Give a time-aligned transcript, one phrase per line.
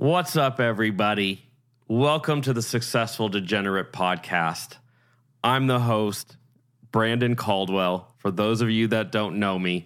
[0.00, 1.44] What's up, everybody?
[1.86, 4.78] Welcome to the Successful Degenerate podcast.
[5.44, 6.38] I'm the host,
[6.90, 9.84] Brandon Caldwell, for those of you that don't know me,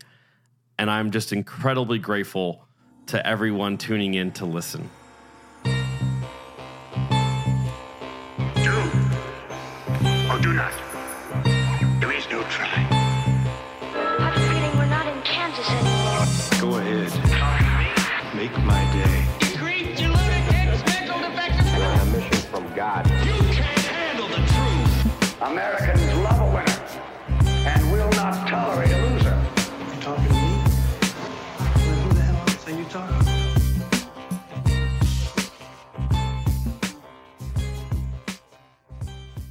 [0.78, 2.64] and I'm just incredibly grateful
[3.06, 4.88] to everyone tuning in to listen.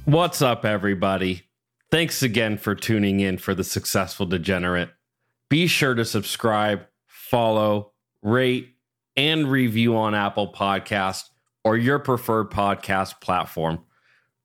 [0.06, 1.44] What's up, everybody?
[1.90, 4.90] Thanks again for tuning in for the Successful Degenerate.
[5.48, 8.74] Be sure to subscribe, follow, rate,
[9.16, 11.22] and review on Apple Podcast
[11.64, 13.82] or your preferred podcast platform.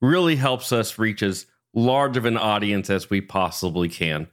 [0.02, 4.28] Really helps us reach as large of an audience as we possibly can.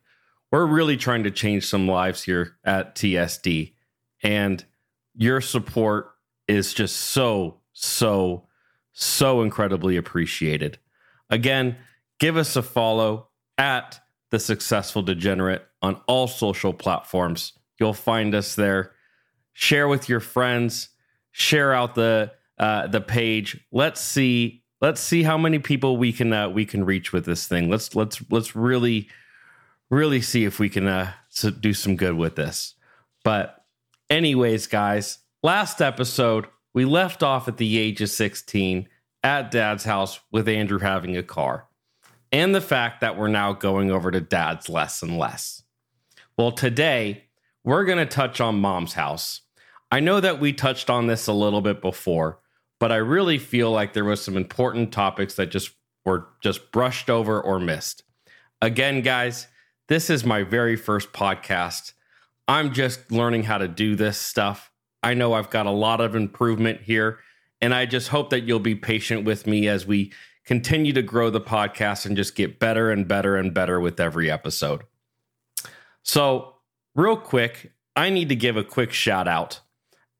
[0.52, 3.74] We're really trying to change some lives here at TSD,
[4.22, 4.64] and
[5.12, 6.12] your support
[6.46, 8.46] is just so, so,
[8.92, 10.78] so incredibly appreciated.
[11.30, 11.76] Again,
[12.18, 17.52] give us a follow at the successful degenerate on all social platforms.
[17.78, 18.92] You'll find us there.
[19.52, 20.88] Share with your friends.
[21.32, 23.60] Share out the uh, the page.
[23.70, 24.62] Let's see.
[24.80, 27.70] Let's see how many people we can uh, we can reach with this thing.
[27.70, 29.08] Let's let's let's really
[29.90, 31.12] really see if we can uh,
[31.60, 32.74] do some good with this.
[33.24, 33.64] But
[34.10, 38.88] anyways, guys, last episode we left off at the age of sixteen
[39.26, 41.66] at dad's house with Andrew having a car,
[42.30, 45.64] and the fact that we're now going over to dad's less and less.
[46.38, 47.24] Well, today
[47.64, 49.40] we're going to touch on mom's house.
[49.90, 52.38] I know that we touched on this a little bit before,
[52.78, 55.72] but I really feel like there was some important topics that just
[56.04, 58.04] were just brushed over or missed.
[58.62, 59.48] Again, guys,
[59.88, 61.94] this is my very first podcast.
[62.46, 64.70] I'm just learning how to do this stuff.
[65.02, 67.18] I know I've got a lot of improvement here,
[67.60, 70.12] and I just hope that you'll be patient with me as we
[70.44, 74.30] continue to grow the podcast and just get better and better and better with every
[74.30, 74.82] episode.
[76.02, 76.54] So,
[76.94, 79.60] real quick, I need to give a quick shout out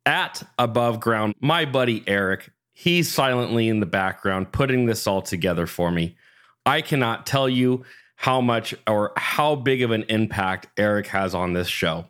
[0.05, 2.51] at Abuveground, my buddy Eric.
[2.73, 6.17] He's silently in the background putting this all together for me.
[6.65, 7.85] I cannot tell you
[8.17, 12.07] how much or how big of an impact Eric has on this show.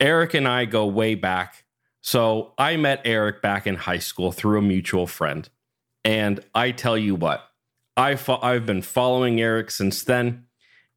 [0.00, 1.64] Eric and I go way back.
[2.06, 5.48] So I met Eric back in high school through a mutual friend.
[6.04, 7.42] And I tell you what,
[7.96, 10.44] I fo- I've been following Eric since then.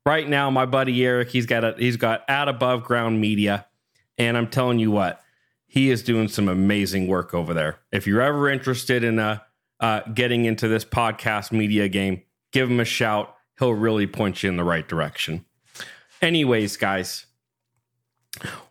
[0.05, 3.65] Right now, my buddy Eric, he's got a, he's got at Abuveground media,
[4.19, 5.19] and I'm telling you what,
[5.65, 7.79] he is doing some amazing work over there.
[7.91, 9.39] If you're ever interested in uh,
[9.79, 12.21] uh, getting into this podcast media game,
[12.51, 13.35] give him a shout.
[13.57, 15.43] He'll really point you in the right direction.
[16.21, 17.25] Anyways, guys,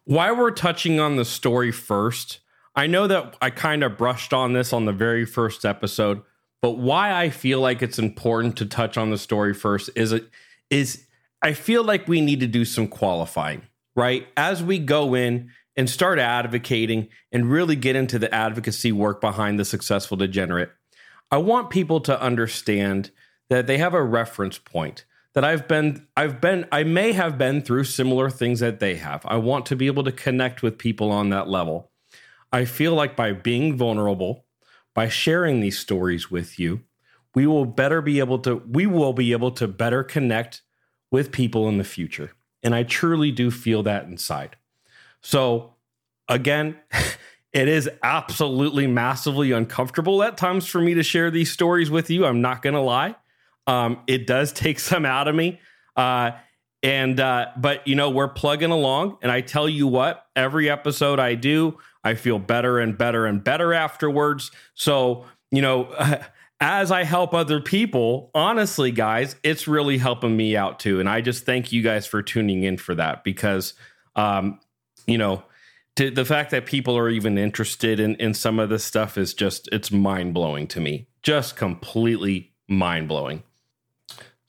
[0.08, 2.40] why we're touching on the story first,
[2.74, 6.22] I know that I kind of brushed on this on the very first episode,
[6.62, 10.30] but why I feel like it's important to touch on the story first is it
[10.70, 11.04] is
[11.42, 14.26] I feel like we need to do some qualifying, right?
[14.34, 19.60] As we go in and start advocating and really get into the advocacy work behind
[19.60, 20.70] the successful degenerate,
[21.30, 23.10] I want people to understand
[23.50, 25.04] that they have a reference point
[25.38, 29.24] that I've been I've been I may have been through similar things that they have.
[29.24, 31.92] I want to be able to connect with people on that level.
[32.52, 34.46] I feel like by being vulnerable,
[34.96, 36.80] by sharing these stories with you,
[37.36, 40.62] we will better be able to we will be able to better connect
[41.12, 42.32] with people in the future.
[42.64, 44.56] And I truly do feel that inside.
[45.22, 45.74] So
[46.28, 46.78] again,
[47.52, 52.26] it is absolutely massively uncomfortable at times for me to share these stories with you.
[52.26, 53.14] I'm not going to lie.
[53.68, 55.60] Um, it does take some out of me.
[55.96, 56.32] Uh,
[56.82, 59.18] and, uh, but you know, we're plugging along.
[59.22, 63.42] And I tell you what, every episode I do, I feel better and better and
[63.42, 64.50] better afterwards.
[64.74, 65.92] So, you know,
[66.60, 71.00] as I help other people, honestly, guys, it's really helping me out too.
[71.00, 73.74] And I just thank you guys for tuning in for that because,
[74.16, 74.60] um,
[75.06, 75.42] you know,
[75.96, 79.34] to, the fact that people are even interested in, in some of this stuff is
[79.34, 81.08] just, it's mind blowing to me.
[81.22, 83.42] Just completely mind blowing.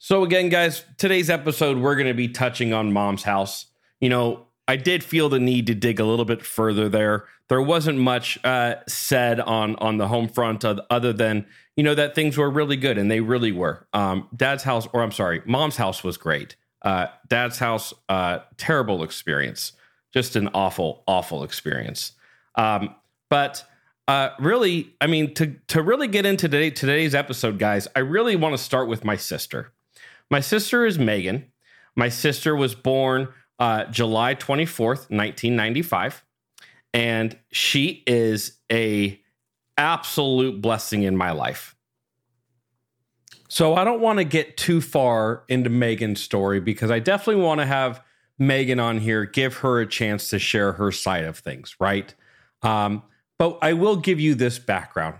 [0.02, 3.66] So, again, guys, today's episode, we're going to be touching on mom's house.
[4.00, 7.26] You know, I did feel the need to dig a little bit further there.
[7.48, 11.44] There wasn't much uh, said on on the home front other than
[11.76, 13.86] you know that things were really good, and they really were.
[13.92, 16.56] Um, Dad's house, or I'm sorry, mom's house was great.
[16.80, 19.72] Uh, Dad's house, uh, terrible experience,
[20.14, 22.12] just an awful, awful experience.
[22.54, 22.94] Um,
[23.28, 23.64] but
[24.08, 28.34] uh, really, I mean, to to really get into today, today's episode, guys, I really
[28.34, 29.74] want to start with my sister.
[30.30, 31.46] My sister is Megan.
[31.96, 33.28] My sister was born
[33.58, 36.24] uh, July 24th, 1995.
[36.94, 39.20] And she is a
[39.76, 41.74] absolute blessing in my life.
[43.48, 47.60] So I don't want to get too far into Megan's story because I definitely want
[47.60, 48.02] to have
[48.38, 52.14] Megan on here, give her a chance to share her side of things, right?
[52.62, 53.02] Um,
[53.38, 55.16] but I will give you this background.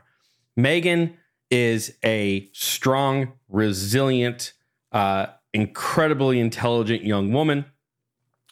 [0.57, 1.17] Megan
[1.51, 4.53] is a strong, resilient,
[4.93, 7.65] uh, incredibly intelligent young woman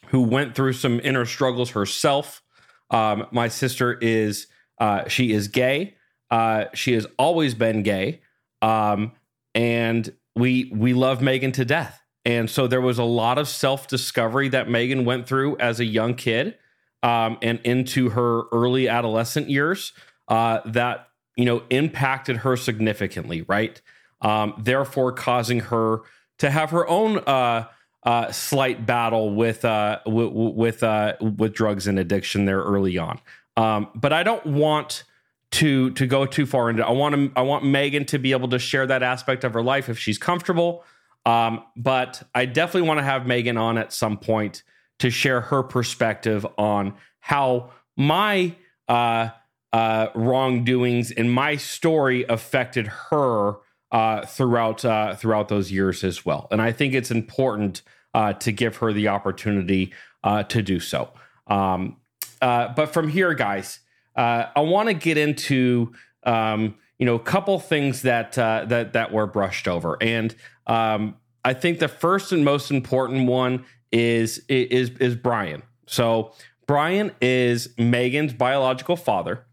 [0.07, 2.41] who went through some inner struggles herself.
[2.89, 4.47] Um, my sister is
[4.79, 5.95] uh, she is gay.
[6.31, 8.21] Uh, she has always been gay,
[8.61, 9.13] um,
[9.53, 12.01] and we we love Megan to death.
[12.25, 15.85] And so there was a lot of self discovery that Megan went through as a
[15.85, 16.57] young kid
[17.01, 19.93] um, and into her early adolescent years
[20.27, 23.81] uh, that you know impacted her significantly, right?
[24.21, 26.01] Um, therefore, causing her
[26.39, 27.67] to have her own uh,
[28.03, 33.19] uh, slight battle with uh, w- with uh, with drugs and addiction there early on.
[33.57, 35.03] Um, but I don't want
[35.51, 36.85] to to go too far into.
[36.85, 39.63] I want to, I want Megan to be able to share that aspect of her
[39.63, 40.83] life if she's comfortable.
[41.25, 44.63] Um, but I definitely want to have Megan on at some point
[44.99, 48.55] to share her perspective on how my
[48.87, 49.29] uh,
[49.73, 53.55] uh, wrongdoings and my story affected her
[53.91, 56.47] uh, throughout uh, throughout those years as well.
[56.51, 57.81] And I think it's important
[58.13, 59.93] uh, to give her the opportunity
[60.23, 61.09] uh, to do so.
[61.47, 61.97] Um,
[62.41, 63.79] uh, but from here, guys,
[64.15, 65.93] uh, I want to get into
[66.23, 70.35] um, you know a couple things that that that were brushed over, and
[70.67, 75.63] um, I think the first and most important one is is is Brian.
[75.87, 76.33] So
[76.67, 79.45] Brian is Megan's biological father.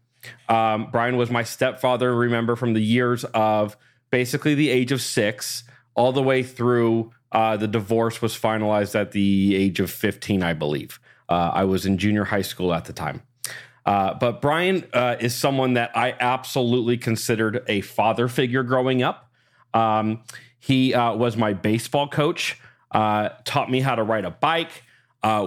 [0.49, 2.13] Um, Brian was my stepfather.
[2.13, 3.75] Remember from the years of
[4.09, 5.63] basically the age of six
[5.95, 10.53] all the way through uh, the divorce was finalized at the age of 15, I
[10.53, 10.99] believe.
[11.27, 13.21] Uh, I was in junior high school at the time.
[13.85, 19.29] Uh, but Brian uh, is someone that I absolutely considered a father figure growing up.
[19.73, 20.23] Um,
[20.59, 22.59] he uh, was my baseball coach,
[22.91, 24.83] uh, taught me how to ride a bike.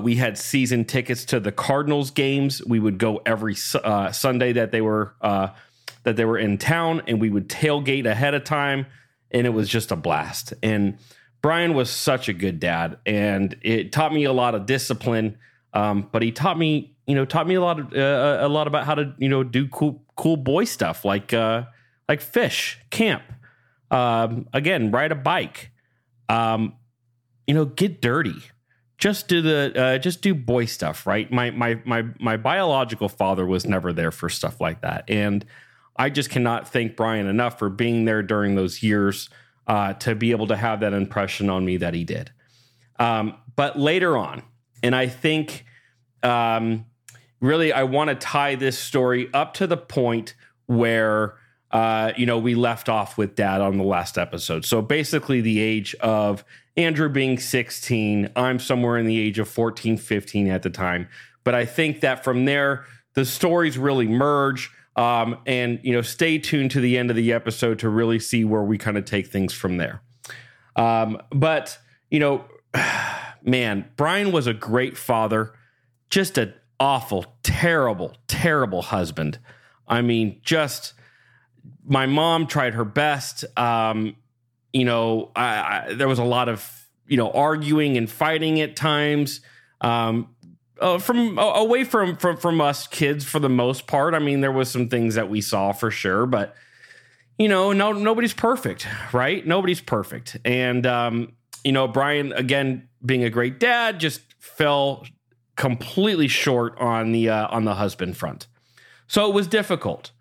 [0.02, 2.64] we had season tickets to the Cardinals games.
[2.64, 5.14] We would go every Sunday that they were
[6.10, 8.86] that they were in town, and we would tailgate ahead of time,
[9.30, 10.52] and it was just a blast.
[10.60, 10.98] And
[11.40, 15.38] Brian was such a good dad, and it taught me a lot of discipline.
[15.72, 18.66] Um, but he taught me, you know, taught me a lot of uh, a lot
[18.66, 21.62] about how to, you know, do cool cool boy stuff like uh,
[22.08, 23.22] like fish, camp,
[23.92, 25.70] um, again, ride a bike,
[26.28, 26.74] um,
[27.46, 28.42] you know, get dirty.
[28.98, 31.30] Just do the uh, just do boy stuff, right?
[31.30, 35.46] My my my my biological father was never there for stuff like that, and
[36.00, 39.29] I just cannot thank Brian enough for being there during those years
[39.67, 42.31] uh, to be able to have that impression on me that he did.
[42.99, 44.43] Um, but later on,
[44.82, 45.67] and I think
[46.23, 46.87] um,
[47.43, 51.35] really I want to tie this story up to the point where
[51.70, 54.64] uh, you know we left off with dad on the last episode.
[54.64, 56.46] So basically, the age of
[56.79, 61.08] Andrew being 16, I'm somewhere in the age of 14, 15 at the time.
[61.44, 64.70] But I think that from there, the stories really merge.
[65.00, 68.44] Um, and you know, stay tuned to the end of the episode to really see
[68.44, 70.03] where we kind of take things from there.
[70.77, 71.79] Um, but
[72.10, 72.44] you know,
[73.43, 75.55] man, Brian was a great father,
[76.10, 79.39] just an awful, terrible, terrible husband.
[79.89, 80.93] I mean, just
[81.82, 83.46] my mom tried her best.
[83.58, 84.17] Um,
[84.74, 88.77] you know, I, I, there was a lot of you know arguing and fighting at
[88.77, 89.41] times.
[89.81, 90.29] Um,
[90.81, 94.15] uh, from uh, away from from from us kids for the most part.
[94.15, 96.56] I mean, there was some things that we saw for sure, but
[97.39, 99.46] you know, no nobody's perfect, right?
[99.46, 101.32] Nobody's perfect, and um,
[101.65, 105.06] you know, Brian again being a great dad just fell
[105.56, 108.46] completely short on the uh, on the husband front,
[109.06, 110.13] so it was difficult.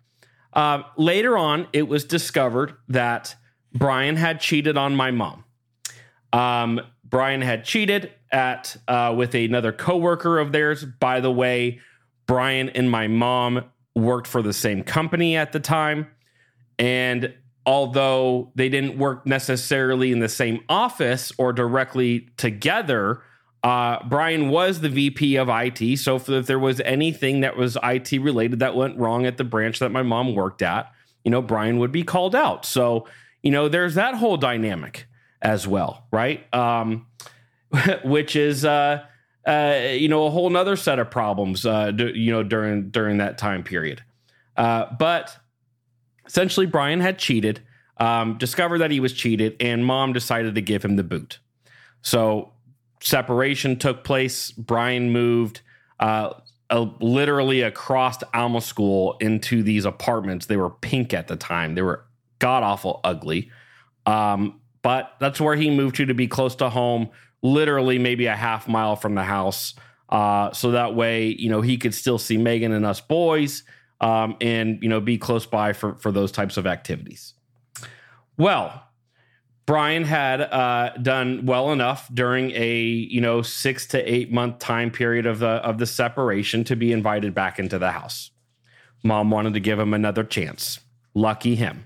[0.52, 3.36] Uh, later on, it was discovered that
[3.72, 5.44] Brian had cheated on my mom.
[6.32, 10.84] Um, Brian had cheated at uh, with another coworker of theirs.
[10.84, 11.80] By the way,
[12.26, 16.06] Brian and my mom worked for the same company at the time,
[16.78, 17.34] and
[17.66, 23.22] although they didn't work necessarily in the same office or directly together,
[23.62, 25.98] uh, Brian was the VP of IT.
[25.98, 29.78] So if there was anything that was IT related that went wrong at the branch
[29.80, 30.90] that my mom worked at,
[31.24, 32.64] you know, Brian would be called out.
[32.64, 33.06] So
[33.42, 35.06] you know, there's that whole dynamic
[35.42, 36.52] as well, right?
[36.54, 37.06] Um,
[38.04, 39.04] which is uh,
[39.46, 43.18] uh, you know a whole nother set of problems uh, d- you know during during
[43.18, 44.02] that time period.
[44.56, 45.36] Uh, but
[46.26, 47.60] essentially, Brian had cheated,
[47.98, 51.38] um, discovered that he was cheated, and mom decided to give him the boot.
[52.02, 52.52] So
[53.00, 54.50] separation took place.
[54.50, 55.60] Brian moved
[55.98, 56.34] uh,
[56.70, 60.46] uh, literally across Alma School into these apartments.
[60.46, 61.74] They were pink at the time.
[61.74, 62.04] They were
[62.38, 63.50] god awful ugly.
[64.06, 67.10] Um, but that's where he moved to to be close to home,
[67.42, 69.74] literally maybe a half mile from the house.
[70.08, 73.62] Uh, so that way, you know, he could still see Megan and us boys
[74.00, 77.34] um, and, you know, be close by for, for those types of activities.
[78.36, 78.90] Well,
[79.70, 84.90] Brian had uh, done well enough during a you know six to eight month time
[84.90, 88.32] period of the of the separation to be invited back into the house.
[89.04, 90.80] Mom wanted to give him another chance.
[91.14, 91.84] Lucky him.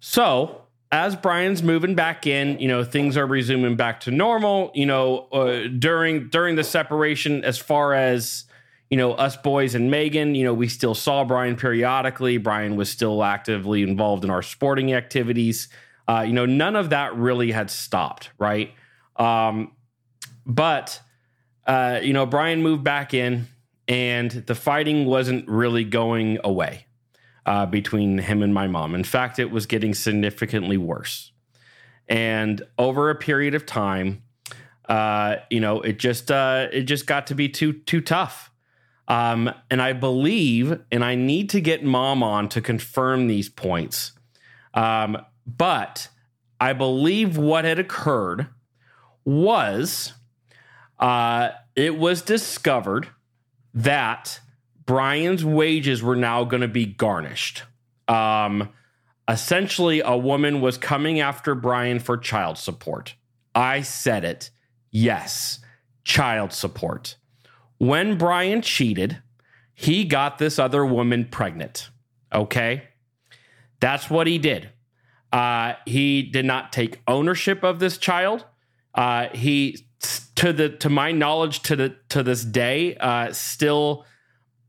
[0.00, 4.70] So as Brian's moving back in, you know things are resuming back to normal.
[4.74, 8.44] You know uh, during during the separation, as far as
[8.90, 12.38] you know us boys and Megan, you know we still saw Brian periodically.
[12.38, 15.68] Brian was still actively involved in our sporting activities
[16.08, 18.72] uh, you know, none of that really had stopped, right?
[19.16, 19.72] Um,
[20.44, 21.00] but
[21.66, 23.48] uh, you know, Brian moved back in,
[23.88, 26.85] and the fighting wasn't really going away
[27.46, 28.94] uh, between him and my mom.
[28.94, 31.32] In fact, it was getting significantly worse.
[32.08, 34.22] And over a period of time,
[34.88, 38.50] uh, you know, it just uh, it just got to be too too tough.
[39.08, 44.12] Um, and I believe, and I need to get mom on to confirm these points.
[44.74, 46.08] Um, but
[46.60, 48.48] I believe what had occurred
[49.24, 50.12] was
[50.98, 53.08] uh, it was discovered
[53.74, 54.40] that
[54.86, 57.64] Brian's wages were now going to be garnished.
[58.08, 58.70] Um,
[59.28, 63.14] essentially, a woman was coming after Brian for child support.
[63.54, 64.50] I said it.
[64.90, 65.58] Yes,
[66.04, 67.16] child support.
[67.78, 69.18] When Brian cheated,
[69.74, 71.90] he got this other woman pregnant.
[72.32, 72.84] Okay.
[73.80, 74.70] That's what he did.
[75.32, 78.44] Uh, he did not take ownership of this child.
[78.94, 79.86] Uh, he,
[80.36, 84.06] to the to my knowledge, to the to this day, uh, still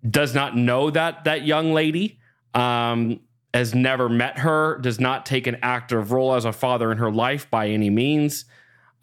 [0.09, 2.19] does not know that that young lady.
[2.53, 3.19] Um,
[3.53, 4.77] has never met her.
[4.79, 8.45] Does not take an active role as a father in her life by any means.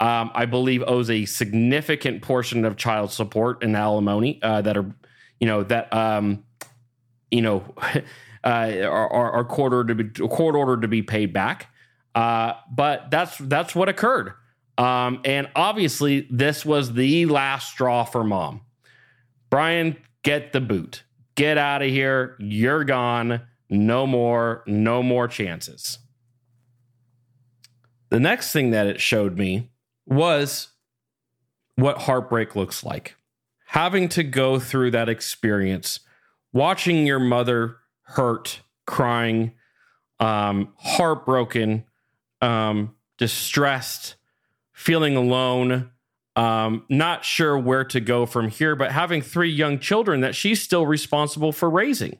[0.00, 4.94] Um, I believe owes a significant portion of child support and alimony uh, that are,
[5.40, 6.44] you know, that um,
[7.30, 7.74] you know.
[8.44, 11.68] uh, are, are court ordered to be court ordered to be paid back.
[12.14, 14.34] Uh, but that's that's what occurred.
[14.76, 18.60] Um, and obviously, this was the last straw for mom.
[19.50, 21.04] Brian, get the boot.
[21.36, 22.36] Get out of here.
[22.40, 23.42] You're gone.
[23.70, 24.64] No more.
[24.66, 25.98] No more chances.
[28.10, 29.70] The next thing that it showed me
[30.06, 30.68] was
[31.76, 33.16] what heartbreak looks like.
[33.66, 36.00] Having to go through that experience,
[36.52, 39.52] watching your mother hurt, crying,
[40.20, 41.84] um, heartbroken,
[42.40, 44.14] um, distressed,
[44.72, 45.90] feeling alone,
[46.36, 50.60] um, not sure where to go from here, but having three young children that she's
[50.60, 52.18] still responsible for raising.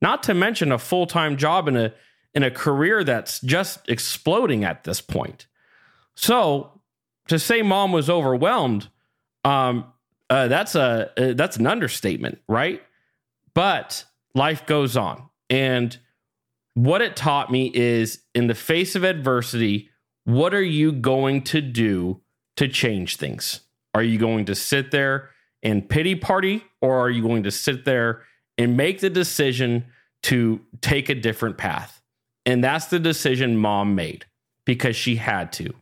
[0.00, 1.94] Not to mention a full time job in a
[2.34, 5.46] in a career that's just exploding at this point.
[6.14, 6.80] So
[7.28, 8.88] to say mom was overwhelmed,
[9.44, 9.92] um,
[10.28, 12.82] uh, that's a uh, that's an understatement, right?
[13.54, 14.04] But
[14.34, 15.28] life goes on.
[15.50, 15.96] And
[16.74, 19.90] what it taught me is in the face of adversity,
[20.24, 22.22] what are you going to do
[22.56, 23.60] to change things?
[23.94, 25.30] Are you going to sit there
[25.62, 28.22] and pity party, or are you going to sit there
[28.58, 29.84] and make the decision
[30.24, 32.00] to take a different path?
[32.44, 34.26] And that's the decision mom made
[34.64, 35.72] because she had to.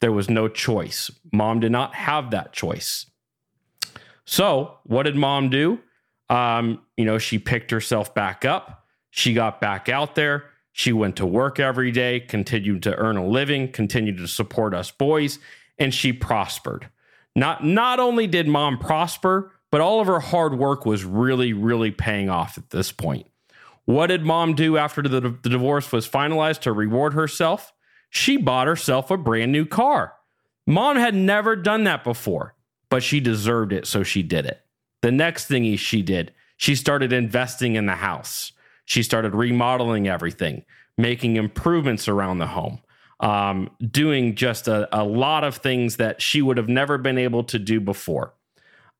[0.00, 1.10] There was no choice.
[1.32, 3.06] Mom did not have that choice.
[4.26, 5.80] So, what did mom do?
[6.28, 8.86] Um, you know, she picked herself back up.
[9.10, 10.44] She got back out there.
[10.76, 14.90] She went to work every day, continued to earn a living, continued to support us
[14.90, 15.38] boys,
[15.78, 16.90] and she prospered.
[17.36, 21.92] Not not only did mom prosper, but all of her hard work was really, really
[21.92, 23.28] paying off at this point.
[23.84, 27.72] What did mom do after the, the divorce was finalized to reward herself?
[28.10, 30.14] She bought herself a brand new car.
[30.66, 32.56] Mom had never done that before,
[32.88, 34.64] but she deserved it, so she did it.
[35.02, 38.50] The next thing she did, she started investing in the house.
[38.84, 40.64] She started remodeling everything,
[40.98, 42.80] making improvements around the home,
[43.20, 47.44] um, doing just a, a, lot of things that she would have never been able
[47.44, 48.34] to do before.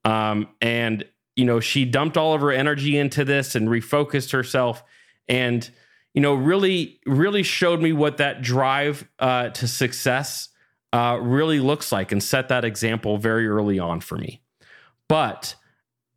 [0.05, 1.05] Um, and,
[1.37, 4.83] you know, she dumped all of her energy into this and refocused herself
[5.29, 5.69] and,
[6.14, 10.49] you know, really, really showed me what that drive uh, to success
[10.93, 14.41] uh, really looks like and set that example very early on for me.
[15.09, 15.57] But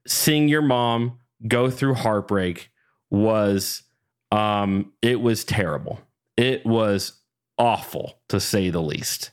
[0.05, 2.69] seeing your mom go through heartbreak
[3.09, 3.83] was
[4.31, 5.99] um it was terrible.
[6.35, 7.13] It was
[7.57, 9.31] awful to say the least.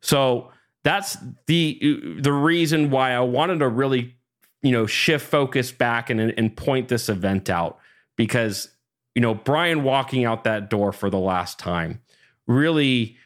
[0.00, 0.50] So
[0.84, 1.16] that's
[1.46, 4.16] the the reason why I wanted to really,
[4.62, 7.78] you know, shift focus back and and point this event out
[8.16, 8.68] because
[9.14, 12.00] you know Brian walking out that door for the last time
[12.46, 13.16] really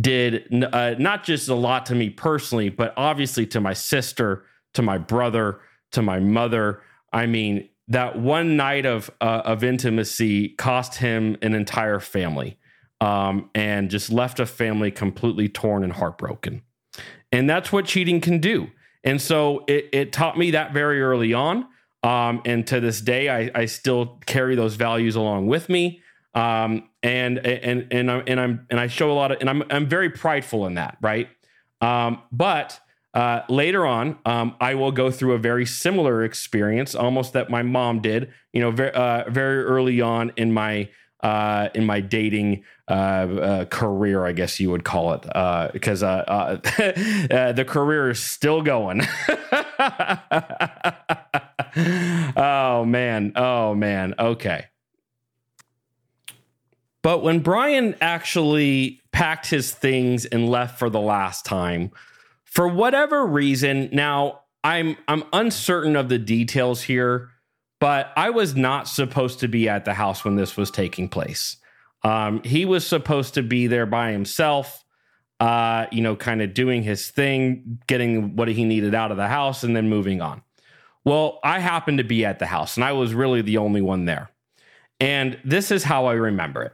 [0.00, 4.80] did uh, not just a lot to me personally, but obviously to my sister, to
[4.80, 5.60] my brother,
[5.92, 6.80] to my mother.
[7.12, 12.58] I mean, that one night of uh, of intimacy cost him an entire family,
[13.00, 16.62] um, and just left a family completely torn and heartbroken.
[17.30, 18.70] And that's what cheating can do.
[19.04, 21.66] And so it, it taught me that very early on.
[22.02, 26.02] Um, and to this day, I, I still carry those values along with me.
[26.34, 29.62] Um, and and and I'm and I'm and I show a lot of and I'm
[29.70, 31.28] I'm very prideful in that, right?
[31.80, 32.80] Um, but
[33.14, 37.62] uh, later on, um, I will go through a very similar experience, almost that my
[37.62, 38.32] mom did.
[38.52, 40.88] You know, very uh, very early on in my
[41.22, 45.22] uh, in my dating uh, uh, career, I guess you would call it,
[45.72, 49.02] because uh, the career is still going.
[52.36, 54.66] oh man, oh man, okay.
[57.02, 61.90] But when Brian actually packed his things and left for the last time,
[62.52, 67.30] for whatever reason, now I'm I'm uncertain of the details here,
[67.80, 71.56] but I was not supposed to be at the house when this was taking place.
[72.04, 74.84] Um, he was supposed to be there by himself,
[75.40, 79.28] uh, you know, kind of doing his thing, getting what he needed out of the
[79.28, 80.42] house, and then moving on.
[81.04, 84.04] Well, I happened to be at the house, and I was really the only one
[84.04, 84.30] there.
[85.00, 86.72] And this is how I remember it.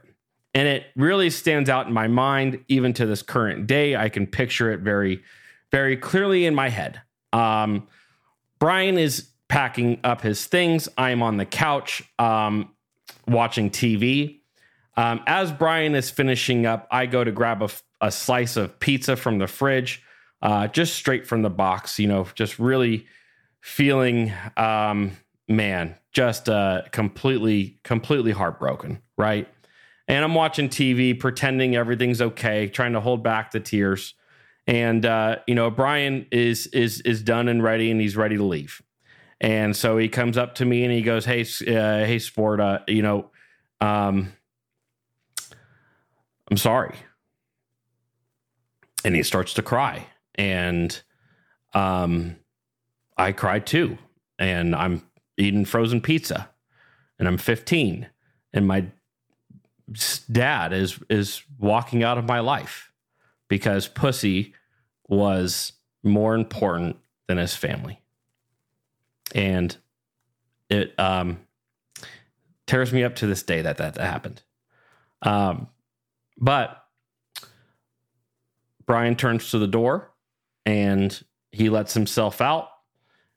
[0.53, 3.95] And it really stands out in my mind, even to this current day.
[3.95, 5.23] I can picture it very,
[5.71, 7.01] very clearly in my head.
[7.33, 7.87] Um,
[8.59, 10.87] Brian is packing up his things.
[10.97, 12.71] I'm on the couch um,
[13.27, 14.41] watching TV.
[14.95, 17.69] Um, as Brian is finishing up, I go to grab a,
[18.01, 20.03] a slice of pizza from the fridge,
[20.41, 23.07] uh, just straight from the box, you know, just really
[23.61, 25.11] feeling, um,
[25.47, 29.47] man, just uh, completely, completely heartbroken, right?
[30.07, 34.15] And I'm watching TV, pretending everything's okay, trying to hold back the tears.
[34.69, 38.43] And uh, you know, Brian is is is done and ready, and he's ready to
[38.43, 38.83] leave.
[39.41, 42.79] And so he comes up to me and he goes, "Hey, uh, hey, sport, uh,
[42.87, 43.31] you know,
[43.81, 44.31] um,
[46.51, 46.93] I'm sorry."
[49.03, 50.05] And he starts to cry,
[50.35, 51.01] and
[51.73, 52.35] um,
[53.17, 53.97] I cried too.
[54.37, 55.01] And I'm
[55.35, 56.47] eating frozen pizza,
[57.17, 58.07] and I'm 15,
[58.53, 58.85] and my
[60.31, 62.91] dad is is walking out of my life
[63.47, 64.53] because pussy
[65.09, 68.01] was more important than his family
[69.35, 69.77] and
[70.69, 71.39] it um
[72.65, 74.41] tears me up to this day that that, that happened
[75.23, 75.67] um
[76.37, 76.85] but
[78.85, 80.11] brian turns to the door
[80.65, 82.69] and he lets himself out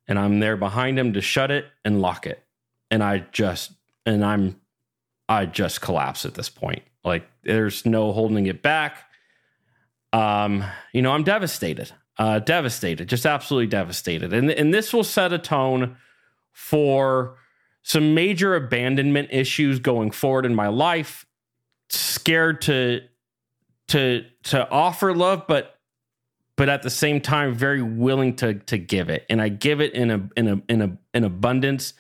[0.07, 2.45] and i'm there behind him to shut it and lock it
[2.91, 3.73] and i just
[4.07, 4.57] and i'm
[5.33, 6.83] I just collapse at this point.
[7.05, 9.07] Like there's no holding it back.
[10.13, 11.93] Um, you know, I'm devastated.
[12.19, 14.33] Uh, devastated, just absolutely devastated.
[14.33, 15.97] And and this will set a tone
[16.53, 17.37] for
[17.83, 21.25] some major abandonment issues going forward in my life.
[21.89, 23.01] Scared to
[23.89, 25.79] to to offer love, but
[26.57, 29.25] but at the same time very willing to to give it.
[29.31, 31.95] And I give it in a in a in a in abundance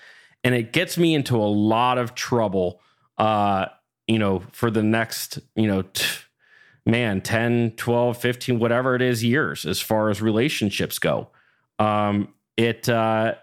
[0.44, 2.80] and it gets me into a lot of trouble
[3.18, 3.66] uh,
[4.06, 6.04] you know, for the next, you know, t-
[6.84, 11.30] man, 10, 12, 15, whatever it is years as far as relationships go.
[11.78, 13.34] Um, it, uh,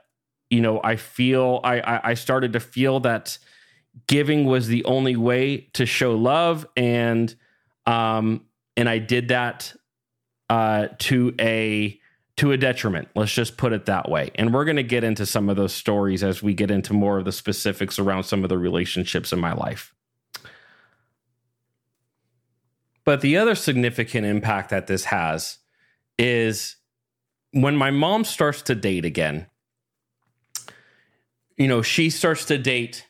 [0.50, 3.38] you know, I feel, I, I, started to feel that
[4.08, 6.66] giving was the only way to show love.
[6.76, 7.34] And,
[7.86, 8.46] um,
[8.78, 9.74] and I did that,
[10.50, 12.00] uh, to a,
[12.38, 13.10] to a detriment.
[13.16, 14.32] Let's just put it that way.
[14.36, 17.18] And we're going to get into some of those stories as we get into more
[17.18, 19.94] of the specifics around some of the relationships in my life.
[23.10, 25.58] But the other significant impact that this has
[26.20, 26.76] is
[27.50, 29.48] when my mom starts to date again,
[31.58, 33.08] you know, she starts to date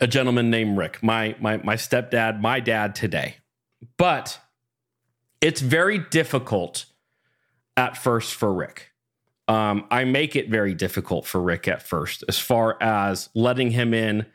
[0.00, 3.36] a gentleman named Rick, my my my stepdad, my dad today.
[3.96, 4.40] But
[5.40, 6.86] it's very difficult
[7.76, 8.90] at first for Rick.
[9.46, 13.94] Um, I make it very difficult for Rick at first, as far as letting him
[13.94, 14.26] in,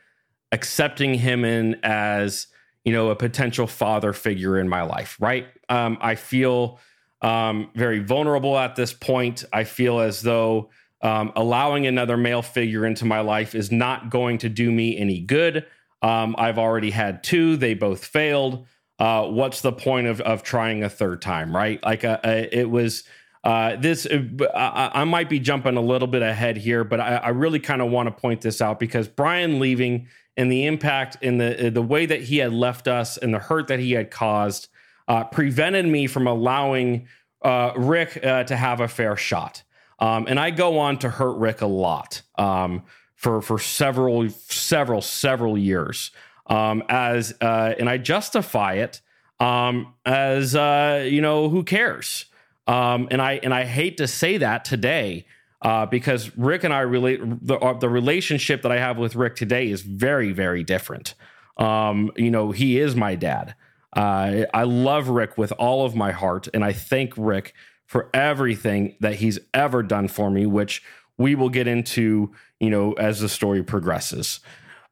[0.53, 2.47] accepting him in as
[2.83, 5.17] you know a potential father figure in my life.
[5.19, 5.47] Right?
[5.69, 6.79] Um, I feel
[7.21, 9.43] um, very vulnerable at this point.
[9.53, 10.69] I feel as though
[11.01, 15.19] um, allowing another male figure into my life is not going to do me any
[15.19, 15.65] good.
[16.01, 18.65] Um, I've already had two; they both failed.
[18.99, 21.83] Uh, what's the point of of trying a third time, right?
[21.83, 23.03] Like, uh, uh, it was
[23.43, 24.05] uh, this.
[24.05, 27.59] Uh, I, I might be jumping a little bit ahead here, but I, I really
[27.59, 31.69] kind of want to point this out because Brian leaving and the impact and the
[31.73, 34.69] the way that he had left us and the hurt that he had caused
[35.07, 37.07] uh, prevented me from allowing
[37.41, 39.63] uh, Rick uh, to have a fair shot.
[39.99, 42.83] Um, and I go on to hurt Rick a lot um,
[43.15, 46.11] for for several several several years.
[46.47, 49.01] Um, as uh, and I justify it
[49.39, 52.25] um, as uh, you know who cares.
[52.67, 55.25] Um, and I and I hate to say that today
[55.61, 59.35] uh, because Rick and I relate the uh, the relationship that I have with Rick
[59.35, 61.13] today is very very different.
[61.57, 63.55] Um, you know, he is my dad.
[63.95, 67.53] Uh, I love Rick with all of my heart, and I thank Rick
[67.85, 70.81] for everything that he's ever done for me, which
[71.17, 74.39] we will get into, you know, as the story progresses.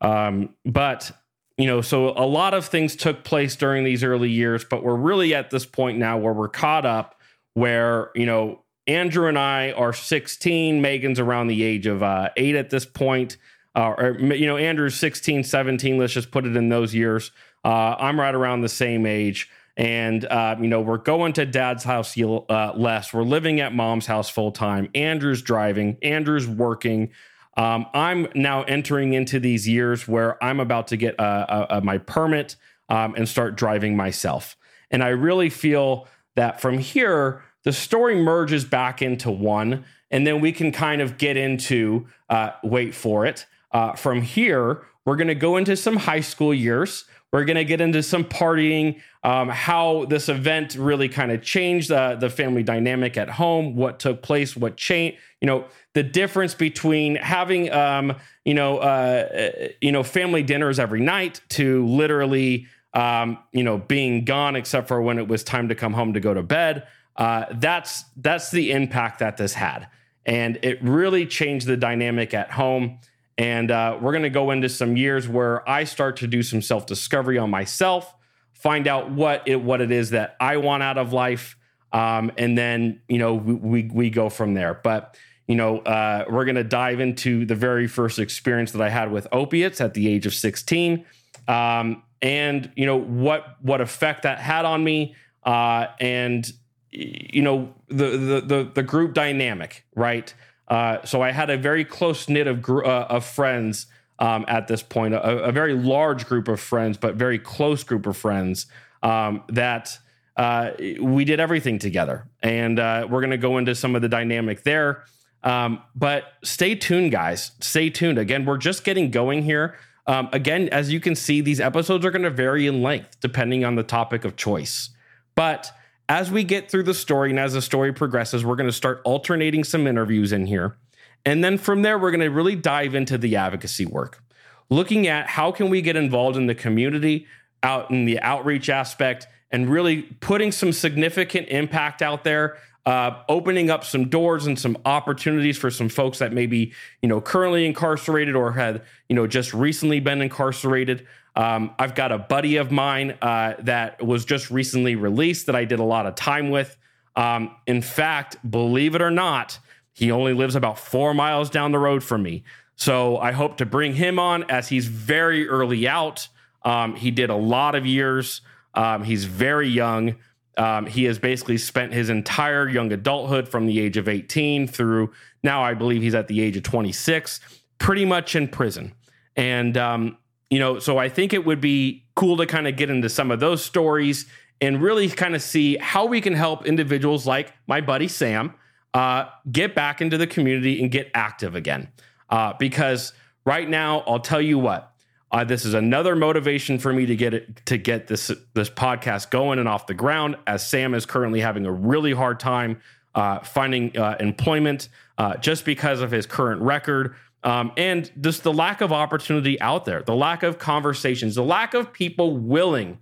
[0.02, 1.12] Um, but
[1.58, 4.96] you know, so a lot of things took place during these early years, but we're
[4.96, 7.20] really at this point now where we're caught up,
[7.54, 10.82] where you know Andrew and I are 16.
[10.82, 13.38] Megan's around the age of uh, eight at this point.
[13.76, 16.00] Uh, or, you know, Andrew's 16, 17.
[16.00, 17.30] Let's just put it in those years.
[17.64, 19.48] Uh, I'm right around the same age.
[19.78, 23.14] And, uh, you know, we're going to dad's house uh, less.
[23.14, 24.90] We're living at mom's house full time.
[24.96, 27.12] Andrew's driving, Andrew's working.
[27.58, 32.56] Um, I'm now entering into these years where I'm about to get uh, my permit
[32.90, 34.58] um, and start driving myself.
[34.90, 40.42] And I really feel that from here, the story merges back into one, and then
[40.42, 43.46] we can kind of get into uh, wait for it.
[43.72, 47.06] Uh, from here, we're going to go into some high school years.
[47.32, 51.90] We're going to get into some partying, um, how this event really kind of changed
[51.90, 56.56] the, the family dynamic at home, what took place, what changed, you know, the difference
[56.56, 63.38] between having, um, you know, uh, you know, family dinners every night to literally, um,
[63.52, 66.34] you know, being gone except for when it was time to come home to go
[66.34, 66.88] to bed.
[67.20, 69.90] Uh, that's that's the impact that this had,
[70.26, 72.98] and it really changed the dynamic at home.
[73.38, 76.62] And uh, we're going to go into some years where I start to do some
[76.62, 78.16] self discovery on myself,
[78.54, 81.58] find out what it what it is that I want out of life,
[81.92, 84.74] um, and then you know we, we, we go from there.
[84.74, 88.90] But you know uh, we're going to dive into the very first experience that I
[88.90, 91.04] had with opiates at the age of sixteen,
[91.50, 96.50] um, and you know what what effect that had on me, uh, and
[96.92, 100.34] you know the the the, the group dynamic, right?
[100.68, 103.88] Uh, so I had a very close knit of gr- uh, of friends
[104.20, 108.06] um, at this point, a, a, very large group of friends, but very close group
[108.06, 108.68] of friends
[109.02, 109.98] um, that
[110.36, 110.72] uh,
[111.02, 114.64] we did everything together, and uh, we're going to go into some of the dynamic
[114.64, 115.04] there.
[115.42, 117.52] Um, but stay tuned, guys.
[117.62, 118.18] Stay tuned.
[118.18, 119.78] Again, we're just getting going here.
[120.06, 123.64] Um, again, as you can see, these episodes are going to vary in length depending
[123.64, 124.90] on the topic of choice,
[125.36, 125.72] but
[126.10, 129.00] as we get through the story and as the story progresses, we're going to start
[129.06, 130.76] alternating some interviews in here.
[131.24, 134.24] And then from there, we're going to really dive into the advocacy work,
[134.70, 137.28] looking at how can we get involved in the community,
[137.62, 143.70] out in the outreach aspect, and really putting some significant impact out there, uh, opening
[143.70, 147.66] up some doors and some opportunities for some folks that may be, you know, currently
[147.68, 151.06] incarcerated or had, you know, just recently been incarcerated.
[151.40, 155.64] Um, I've got a buddy of mine uh, that was just recently released that I
[155.64, 156.76] did a lot of time with.
[157.16, 159.58] Um, in fact, believe it or not,
[159.94, 162.44] he only lives about four miles down the road from me.
[162.76, 166.28] So I hope to bring him on as he's very early out.
[166.64, 168.42] Um, he did a lot of years.
[168.74, 170.18] Um, he's very young.
[170.58, 175.14] Um, he has basically spent his entire young adulthood from the age of 18 through
[175.42, 177.40] now, I believe he's at the age of 26,
[177.78, 178.94] pretty much in prison.
[179.38, 180.18] And um,
[180.50, 183.32] you know, so I think it would be cool to kind of get into some
[183.32, 184.26] of those stories
[184.62, 188.54] and really kind of see how we can help individuals like my buddy Sam
[188.94, 191.90] uh, get back into the community and get active again.
[192.30, 193.14] Uh, because
[193.46, 194.92] right now, I'll tell you what,
[195.32, 199.30] uh, this is another motivation for me to get it to get this this podcast
[199.30, 200.36] going and off the ground.
[200.48, 202.82] As Sam is currently having a really hard time
[203.16, 207.16] uh, finding uh, employment uh, just because of his current record.
[207.44, 211.74] Um, and just the lack of opportunity out there, the lack of conversations, the lack
[211.74, 213.00] of people willing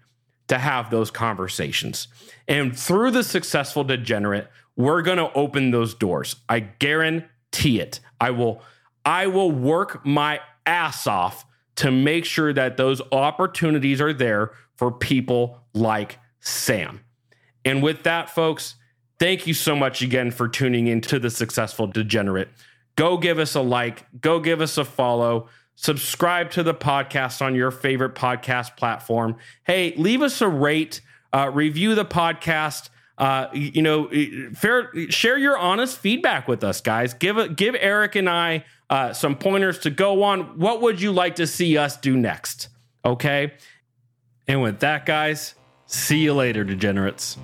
[0.47, 2.07] to have those conversations.
[2.47, 6.35] And through the successful degenerate, we're going to open those doors.
[6.47, 7.99] I guarantee it.
[8.21, 8.61] I will
[9.05, 11.45] I will work my ass off
[11.77, 17.01] to make sure that those opportunities are there for people like Sam.
[17.63, 18.75] And with that folks,
[19.19, 22.49] thank you so much again for tuning into the successful degenerate
[22.97, 27.55] go give us a like, go give us a follow, subscribe to the podcast on
[27.55, 29.37] your favorite podcast platform.
[29.63, 30.99] Hey, leave us a rate,
[31.31, 32.89] uh, review the podcast.
[33.17, 34.09] Uh, you know,
[34.53, 37.13] fair, share your honest feedback with us, guys.
[37.13, 40.59] Give give Eric and I uh, some pointers to go on.
[40.59, 42.69] What would you like to see us do next?
[43.03, 43.53] Okay.
[44.47, 45.55] And with that, guys,
[45.87, 47.37] see you later, degenerates.